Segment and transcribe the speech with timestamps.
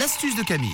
[0.00, 0.70] l'astuce de Camille.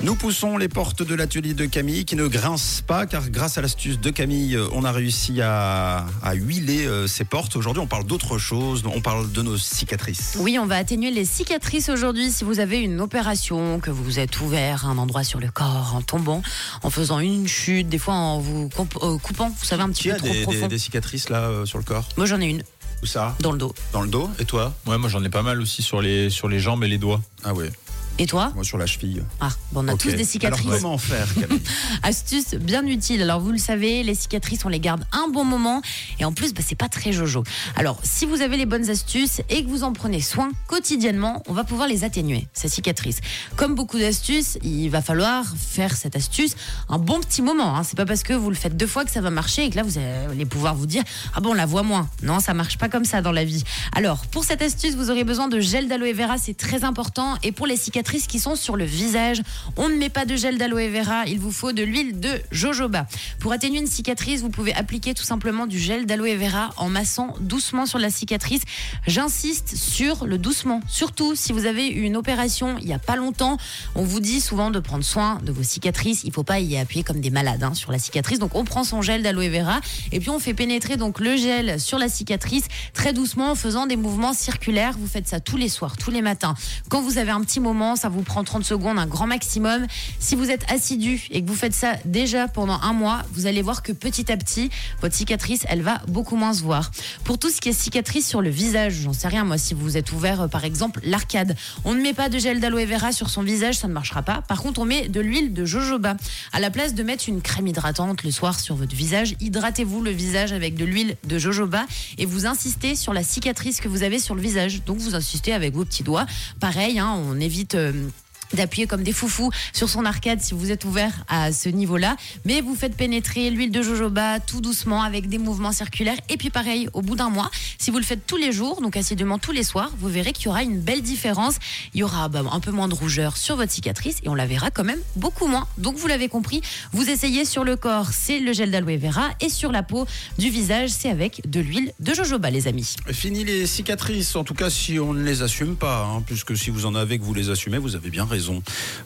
[0.00, 3.60] Nous poussons les portes de l'atelier de Camille qui ne grincent pas car grâce à
[3.60, 7.56] l'astuce de Camille, on a réussi à, à huiler euh, ces portes.
[7.56, 8.82] Aujourd'hui, on parle d'autre chose.
[8.86, 10.36] On parle de nos cicatrices.
[10.40, 12.30] Oui, on va atténuer les cicatrices aujourd'hui.
[12.32, 15.94] Si vous avez une opération, que vous vous êtes ouvert un endroit sur le corps
[15.94, 16.40] en tombant,
[16.82, 18.70] en faisant une chute, des fois en vous
[19.02, 20.60] euh, coupant, vous savez, un petit peu as trop des, profond.
[20.62, 22.08] des- des cicatrices là euh, sur le corps?
[22.16, 22.62] Moi, j'en ai une
[23.02, 23.34] Où ça?
[23.40, 23.74] Dans le dos.
[23.92, 24.30] Dans le dos?
[24.38, 24.74] Et toi?
[24.86, 27.20] Ouais, moi j'en ai pas mal aussi sur les, sur les jambes et les doigts.
[27.44, 27.70] Ah ouais,
[28.18, 29.22] Et toi moi sur la cheville.
[29.40, 30.66] Ah, bon, on a tous des cicatrices.
[30.66, 31.60] Alors comment faire Camille
[32.02, 33.20] Astuce bien utile.
[33.20, 35.82] Alors vous le savez, les cicatrices, on les garde un bon moment
[36.18, 37.44] et en plus, bah, c'est pas très jojo.
[37.76, 41.52] Alors si vous avez les bonnes astuces et que vous en prenez soin quotidiennement, on
[41.52, 43.20] va pouvoir les atténuer ces cicatrices.
[43.56, 46.56] Comme beaucoup d'astuces, il va falloir faire cette astuce
[46.88, 47.76] un bon petit moment.
[47.76, 47.82] Hein.
[47.84, 49.76] C'est pas parce que vous le faites deux fois que ça va marcher et que
[49.76, 51.02] là vous allez pouvoir vous dire
[51.34, 52.08] ah bon on la voit moins.
[52.22, 53.64] Non, ça marche pas comme ça dans la vie.
[53.92, 57.36] Alors pour cette astuce, vous aurez besoin de gel d'aloe vera, c'est très important.
[57.42, 59.42] Et pour les cicatrices qui sont sur le visage,
[59.76, 63.06] on ne met pas de gel d'aloe vera, il vous faut de l'huile de jojoba.
[63.40, 67.34] Pour atténuer une cicatrice, vous pouvez appliquer tout simplement du gel d'aloe vera en massant
[67.40, 68.62] doucement sur la cicatrice.
[69.06, 73.16] J'insiste sur le doucement, surtout si vous avez eu une opération il y a pas
[73.16, 73.56] longtemps.
[73.94, 76.22] On vous dit souvent de prendre soin de vos cicatrices.
[76.24, 78.38] Il faut pas y appuyer comme des malades hein, sur la cicatrice.
[78.38, 79.80] Donc on prend son gel d'aloe vera
[80.12, 83.86] et puis on fait pénétrer donc le gel sur la cicatrice très doucement en faisant
[83.86, 84.94] des mouvements circulaires.
[84.98, 86.54] Vous faites ça tous les soirs, tous les matins.
[86.88, 89.86] Quand vous avez un petit moment, ça vous prend 30 secondes, un grand maximum.
[90.18, 93.62] Si vous êtes assidu et que vous faites ça déjà pendant un mois, vous allez
[93.62, 96.90] voir que petit à petit, votre cicatrice, elle va beaucoup moins se voir.
[97.24, 99.96] Pour tout ce qui est cicatrice sur le visage, j'en sais rien, moi, si vous
[99.96, 103.30] êtes ouvert, euh, par exemple, l'arcade, on ne met pas de gel d'aloe vera sur
[103.30, 104.42] son visage, ça ne marchera pas.
[104.42, 106.16] Par contre, on met de l'huile de jojoba.
[106.52, 110.10] À la place de mettre une crème hydratante le soir sur votre visage, hydratez-vous le
[110.10, 111.84] visage avec de l'huile de jojoba
[112.18, 114.84] et vous insistez sur la cicatrice que vous avez sur le visage.
[114.84, 116.26] Donc, vous insistez avec vos petits doigts.
[116.60, 117.76] Pareil, hein, on évite.
[117.86, 118.10] Euh,
[118.54, 122.16] d'appuyer comme des foufous sur son arcade si vous êtes ouvert à ce niveau-là.
[122.44, 126.18] Mais vous faites pénétrer l'huile de jojoba tout doucement avec des mouvements circulaires.
[126.28, 128.96] Et puis pareil, au bout d'un mois, si vous le faites tous les jours, donc
[128.96, 131.56] assidûment tous les soirs, vous verrez qu'il y aura une belle différence.
[131.94, 134.46] Il y aura bah, un peu moins de rougeur sur votre cicatrice et on la
[134.46, 135.66] verra quand même beaucoup moins.
[135.78, 136.60] Donc vous l'avez compris,
[136.92, 140.06] vous essayez sur le corps, c'est le gel d'aloe vera et sur la peau
[140.38, 142.96] du visage, c'est avec de l'huile de jojoba les amis.
[143.10, 146.70] Fini les cicatrices, en tout cas si on ne les assume pas, hein, puisque si
[146.70, 148.26] vous en avez que vous les assumez, vous avez bien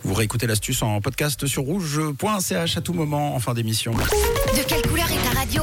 [0.03, 3.93] Vous réécoutez l'astuce en podcast sur rouge.ch à tout moment en fin d'émission.
[3.93, 5.63] De quelle couleur est radio